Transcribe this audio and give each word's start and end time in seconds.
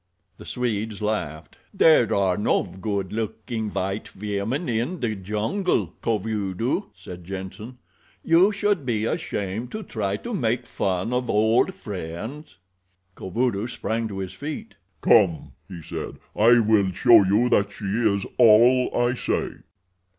The 0.37 0.47
Swedes 0.47 0.99
laughed. 0.99 1.57
"There 1.71 2.11
are 2.11 2.35
no 2.35 2.63
good 2.63 3.13
looking 3.13 3.69
white 3.69 4.15
women 4.15 4.67
in 4.67 4.99
the 4.99 5.13
jungle, 5.13 5.93
Kovudoo," 6.01 6.89
said 6.95 7.23
Jenssen. 7.23 7.77
"You 8.23 8.51
should 8.51 8.83
be 8.83 9.05
ashamed 9.05 9.71
to 9.73 9.83
try 9.83 10.17
to 10.17 10.33
make 10.33 10.65
fun 10.65 11.13
of 11.13 11.29
old 11.29 11.75
friends." 11.75 12.57
Kovudoo 13.15 13.67
sprang 13.67 14.07
to 14.07 14.17
his 14.17 14.33
feet. 14.33 14.73
"Come," 15.01 15.51
he 15.67 15.83
said, 15.83 16.17
"I 16.35 16.57
will 16.57 16.91
show 16.93 17.23
you 17.23 17.47
that 17.49 17.71
she 17.71 17.85
is 17.85 18.25
all 18.39 18.89
I 18.97 19.13
say." 19.13 19.51